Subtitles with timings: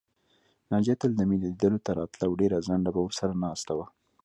[0.71, 3.85] ناجیه تل د مينې لیدلو ته راتله او ډېر ځنډه به ورسره ناسته وه